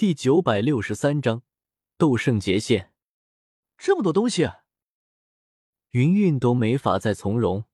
[0.00, 1.42] 第九百六十三章
[1.98, 2.94] 斗圣劫现。
[3.76, 4.50] 这么多东西，
[5.90, 7.66] 云云都没法再从容，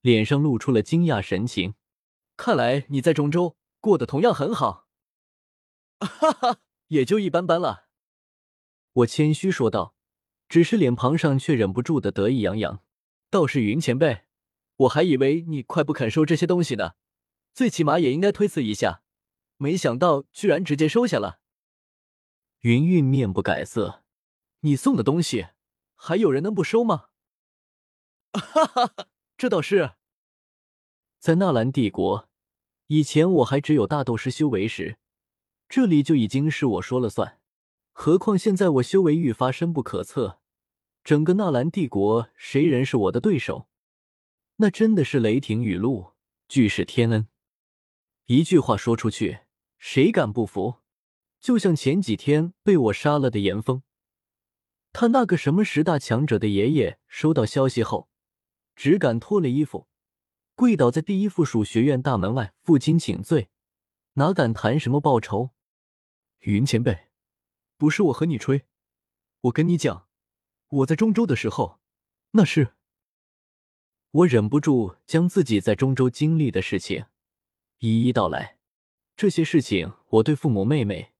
[0.00, 1.76] 脸上露出了惊讶神情。
[2.36, 4.88] 看来你在中州过得同样很好。
[6.00, 7.84] 哈哈，也就一般般了。
[8.92, 9.94] 我谦虚说道，
[10.48, 12.82] 只是脸庞上却忍不住的得意洋洋。
[13.30, 14.22] 倒是云前辈，
[14.74, 16.94] 我还以为你快不肯收这些东西呢，
[17.54, 19.04] 最起码也应该推辞一下，
[19.56, 21.38] 没想到居然直接收下了。
[22.60, 24.04] 云云面不改色
[24.60, 25.48] ：“你送的东西，
[25.94, 27.06] 还有人能不收吗？”
[28.32, 29.92] 哈哈哈，这倒是。
[31.18, 32.28] 在纳兰帝国，
[32.88, 34.98] 以前我还只有大斗师修为时，
[35.68, 37.40] 这里就已经是我说了算。
[37.92, 40.40] 何况现在我修为愈发深不可测，
[41.02, 43.68] 整个纳兰帝国谁人是我的对手？
[44.56, 46.12] 那真的是雷霆雨露，
[46.46, 47.28] 俱是天恩。
[48.26, 49.40] 一句话说出去，
[49.78, 50.79] 谁敢不服？
[51.40, 53.82] 就像前几天被我杀了的严峰，
[54.92, 58.08] 他那个什么十大强者的爷爷收到消息后，
[58.76, 59.88] 只敢脱了衣服，
[60.54, 63.48] 跪倒在第一附属学院大门外，负荆请罪，
[64.14, 65.50] 哪敢谈什么报仇？
[66.40, 67.08] 云前辈。
[67.76, 68.66] 不是我和你吹，
[69.40, 70.06] 我跟你讲，
[70.68, 71.80] 我在中州的时候，
[72.32, 72.74] 那是……
[74.10, 77.06] 我忍不住将自己在中州经历的事情
[77.78, 78.58] 一一道来。
[79.16, 81.14] 这些事情我对父母、妹妹，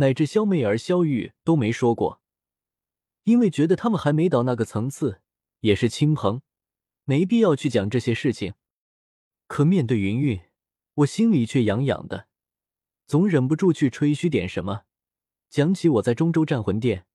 [0.00, 2.20] 乃至萧媚儿、萧玉都没说过，
[3.24, 5.20] 因为觉得他们还没到那个层次，
[5.60, 6.40] 也是亲朋，
[7.04, 8.54] 没必要去讲这些事情。
[9.48, 10.40] 可面对云云，
[10.94, 12.28] 我心里却痒痒的，
[13.06, 14.84] 总忍不住去吹嘘点什么。
[15.50, 17.06] 讲起我在中州战魂殿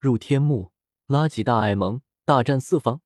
[0.00, 0.72] 入天幕，
[1.06, 3.02] 拉起大爱盟，大战四方，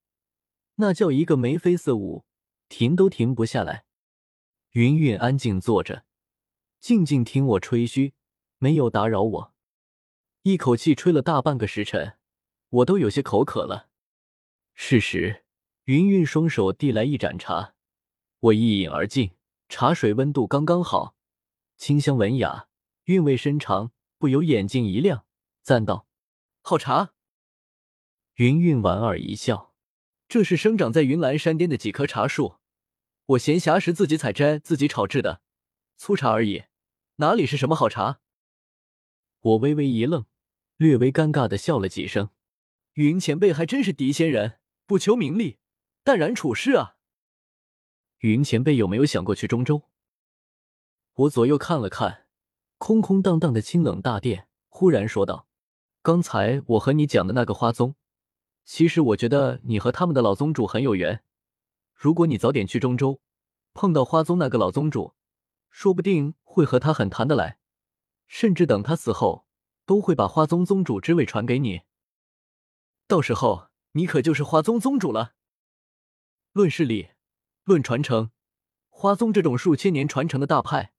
[0.76, 2.24] 那叫一个眉飞色舞，
[2.70, 3.84] 停都停不下来。
[4.70, 6.04] 云云安静坐着，
[6.80, 8.14] 静静听我吹嘘，
[8.58, 9.54] 没有打扰我。
[10.42, 12.18] 一口气吹了大半个时辰，
[12.68, 13.88] 我都有些口渴了。
[14.74, 15.44] 是时，
[15.84, 17.74] 云云双手递来一盏茶，
[18.40, 19.32] 我一饮而尽，
[19.68, 21.16] 茶水温度刚刚好，
[21.76, 22.68] 清香文雅，
[23.04, 23.92] 韵味深长。
[24.18, 25.26] 不由眼睛一亮，
[25.62, 26.06] 赞道
[26.64, 27.12] ：“好茶。”
[28.36, 29.74] 云云莞尔一笑
[30.26, 32.56] ：“这是生长在云岚山巅的几棵茶树，
[33.26, 35.42] 我闲暇时自己采摘，自己炒制的，
[35.98, 36.64] 粗茶而已，
[37.16, 38.20] 哪里是什么好茶？”
[39.46, 40.26] 我微微一愣，
[40.76, 42.30] 略微尴尬的笑了几声。
[42.94, 45.58] 云前辈还真是敌仙人，不求名利，
[46.02, 46.96] 淡然处世啊。
[48.18, 49.82] 云前辈有没有想过去中州？
[51.14, 52.26] 我左右看了看。
[52.78, 55.46] 空空荡荡的清冷大殿，忽然说道
[56.02, 57.94] ：“刚才我和你讲的那个花宗，
[58.64, 61.22] 其实我觉得你和他们的老宗主很有缘。
[61.94, 63.20] 如果你早点去中州，
[63.72, 65.14] 碰到花宗那个老宗主，
[65.70, 67.58] 说不定会和他很谈得来，
[68.26, 69.46] 甚至等他死后，
[69.84, 71.82] 都会把花宗宗主之位传给你。
[73.06, 75.34] 到时候你可就是花宗宗主了。
[76.52, 77.10] 论势力，
[77.64, 78.30] 论传承，
[78.88, 80.92] 花宗这种数千年传承的大派。”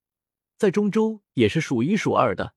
[0.57, 2.55] 在中州也是数一数二的，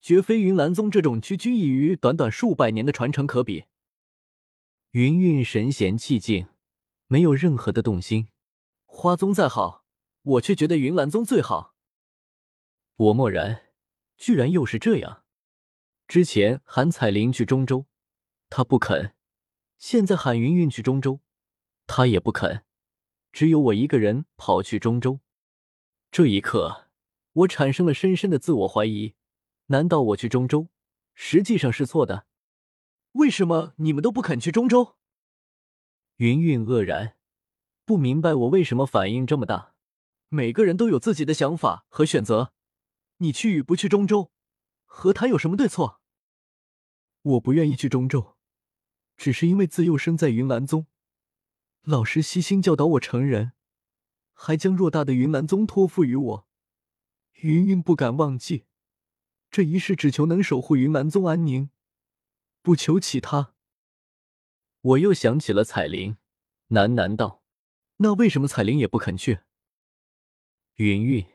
[0.00, 3.66] 绝非云岚宗这种区区一隅、短短数百年的传承可比。
[4.90, 6.48] 云韵神闲气静，
[7.06, 8.30] 没有任何的动心。
[8.84, 9.84] 花宗再好，
[10.22, 11.76] 我却觉得云岚宗最好。
[12.96, 13.69] 我默然，
[14.20, 15.24] 居然又是这样。
[16.06, 17.86] 之前喊彩铃去中州，
[18.50, 19.14] 他不肯；
[19.78, 21.20] 现在喊云云去中州，
[21.86, 22.62] 他也不肯。
[23.32, 25.20] 只有我一个人跑去中州。
[26.12, 26.86] 这一刻。
[27.32, 29.14] 我产生了深深的自我怀疑，
[29.66, 30.68] 难道我去中州
[31.14, 32.26] 实际上是错的？
[33.12, 34.96] 为什么你们都不肯去中州？
[36.16, 37.16] 云云愕然，
[37.84, 39.74] 不明白我为什么反应这么大。
[40.28, 42.52] 每个人都有自己的想法和选择，
[43.22, 44.32] 你去与不去中州，
[44.86, 46.00] 和谈有什么对错？
[47.22, 48.38] 我不愿意去中州，
[49.18, 50.86] 只是因为自幼生在云岚宗，
[51.82, 53.52] 老师悉心教导我成人，
[54.32, 56.48] 还将偌大的云岚宗托付于我。
[57.42, 58.64] 云云不敢忘记，
[59.50, 61.68] 这一世只求能守护云岚宗安宁，
[62.62, 63.54] 不求其他。
[64.80, 66.16] 我又想起了彩铃，
[66.70, 67.42] 喃喃道
[67.98, 69.40] ：“那为什么彩铃也不肯去？”
[70.76, 71.26] 云云，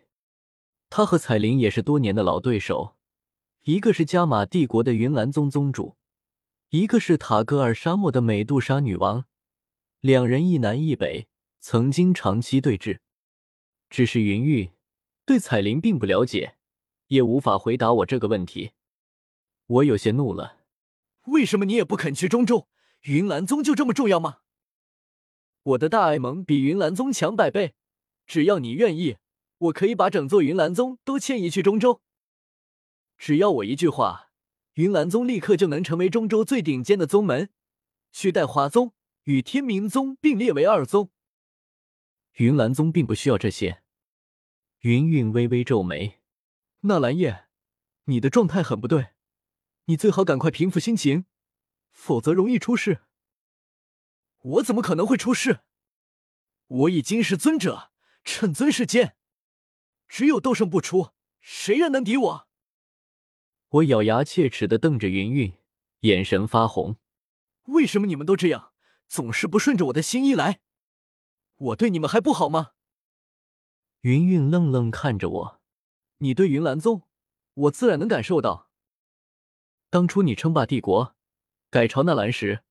[0.97, 2.95] 他和彩铃也是多年的老对手，
[3.63, 5.97] 一个是加玛帝国的云岚宗宗主，
[6.69, 9.25] 一个是塔戈尔沙漠的美杜莎女王，
[9.99, 11.27] 两人一南一北，
[11.59, 12.99] 曾经长期对峙。
[13.89, 14.71] 只是云玉。
[15.25, 16.55] 对彩铃并不了解，
[17.07, 18.71] 也无法回答我这个问题。
[19.65, 20.59] 我有些怒了，
[21.25, 22.69] 为什么你也不肯去中州？
[23.01, 24.37] 云岚宗就这么重要吗？
[25.63, 27.73] 我的大爱盟比云岚宗强百倍，
[28.25, 29.17] 只要你愿意，
[29.57, 32.01] 我可以把整座云岚宗都迁移去中州。
[33.17, 34.31] 只要我一句话，
[34.73, 37.49] 云岚宗立刻就能成为中州最顶尖的宗门，
[38.11, 38.93] 取代华宗，
[39.23, 41.11] 与天明宗并列为二宗。
[42.33, 43.81] 云岚宗并不需要这些。
[44.79, 46.19] 云韵微微皱眉
[46.81, 47.47] ：“纳兰叶，
[48.03, 49.11] 你的状态很不对，
[49.85, 51.25] 你最好赶快平复心情，
[51.91, 53.03] 否则容易出事。”
[54.39, 55.61] 我怎么可能会出事？
[56.67, 57.91] 我已经是尊者，
[58.23, 59.15] 趁尊世间，
[60.07, 61.09] 只有斗圣不出，
[61.39, 62.47] 谁人能敌我？
[63.69, 65.53] 我咬牙切齿的瞪着云韵，
[66.01, 66.97] 眼神发红。
[67.65, 68.71] 为什么你们都这样，
[69.07, 70.61] 总是不顺着我的心意来？
[71.55, 72.71] 我对你们还不好吗？
[74.01, 75.61] 云韵愣愣看着我，
[76.19, 77.03] 你对云岚宗，
[77.53, 78.69] 我自然能感受到。
[79.89, 81.15] 当初你称霸帝国，
[81.69, 82.63] 改朝纳兰时，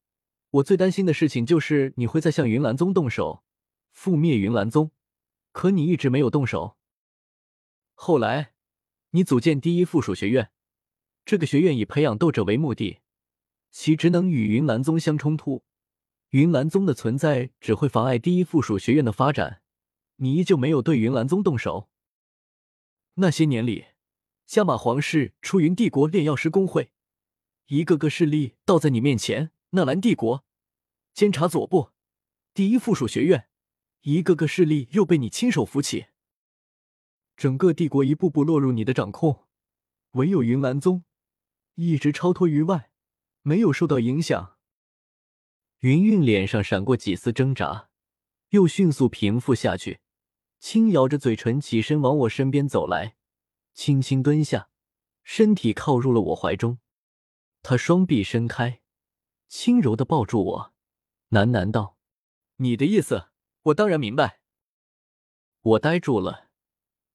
[0.51, 3.43] 我最担心的事情就是你会再向云岚宗动手，
[3.95, 4.93] 覆灭云岚宗。
[5.53, 6.77] 可你一直没有动手。
[7.95, 8.53] 后来，
[9.11, 10.51] 你组建第一附属学院，
[11.25, 12.99] 这个学院以培养斗者为目的，
[13.71, 15.65] 其职能与云岚宗相冲突。
[16.31, 19.63] 云岚宗的存在只会妨碍第一附属学院的发展。
[20.17, 21.89] 你依旧没有对云岚宗动手。
[23.15, 23.87] 那些年里，
[24.45, 26.91] 加玛皇室、出云帝国炼药师工会，
[27.67, 30.45] 一个个势力倒在你面前；纳兰帝国、
[31.13, 31.91] 监察左部、
[32.53, 33.49] 第一附属学院，
[34.03, 36.07] 一个个势力又被你亲手扶起。
[37.37, 39.47] 整个帝国一步步落入你的掌控，
[40.13, 41.05] 唯有云岚宗
[41.75, 42.91] 一直超脱于外，
[43.43, 44.57] 没有受到影响。
[45.81, 47.91] 云韵脸上闪过几丝挣扎，
[48.51, 50.01] 又迅速平复下去。
[50.59, 53.17] 轻咬着嘴唇，起身往我身边走来，
[53.75, 54.71] 轻轻蹲下，
[55.23, 56.79] 身体靠入了我怀中。
[57.63, 58.81] 他双臂伸开，
[59.47, 60.75] 轻柔的抱住我，
[61.31, 61.99] 喃喃道
[62.57, 63.29] ：“你的意思，
[63.65, 64.41] 我当然明白。”
[65.61, 66.44] 我呆住了，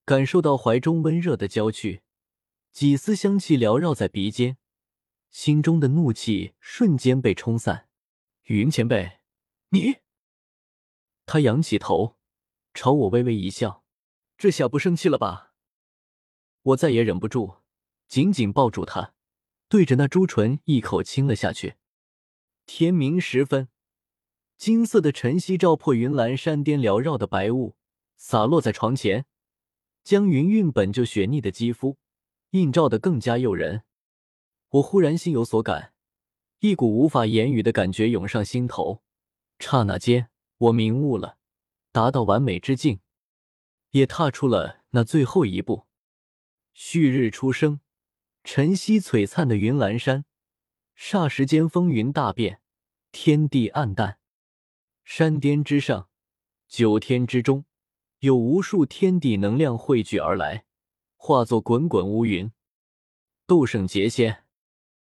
[0.04, 2.02] 感受到怀中温热的娇躯，
[2.72, 4.56] 几丝香气缭绕在鼻尖，
[5.30, 7.88] 心中的怒气瞬间被冲散。
[8.44, 9.20] 云前辈，
[9.68, 9.96] 你……
[11.26, 12.16] 他仰起头。
[12.72, 13.84] 朝我微微一笑，
[14.38, 15.54] 这下不生气了吧？
[16.62, 17.56] 我再也忍不住，
[18.06, 19.12] 紧紧抱住他，
[19.68, 21.74] 对着那朱唇一口亲了下去。
[22.66, 23.68] 天明时分，
[24.56, 27.74] 金色的晨曦照破云岚山巅缭绕的白雾，
[28.16, 29.26] 洒落在床前，
[30.02, 31.96] 将云韵本就雪腻的肌肤
[32.50, 33.84] 映照得更加诱人。
[34.70, 35.94] 我忽然心有所感，
[36.60, 39.02] 一股无法言语的感觉涌上心头，
[39.58, 41.38] 刹那间，我明悟了。
[41.92, 43.00] 达到完美之境，
[43.90, 45.86] 也踏出了那最后一步。
[46.72, 47.80] 旭日初升，
[48.44, 50.24] 晨曦璀璨的云岚山，
[50.96, 52.62] 霎时间风云大变，
[53.10, 54.20] 天地暗淡。
[55.02, 56.08] 山巅之上，
[56.68, 57.64] 九天之中，
[58.20, 60.64] 有无数天地能量汇聚而来，
[61.16, 62.52] 化作滚滚乌云。
[63.46, 64.44] 斗圣劫仙。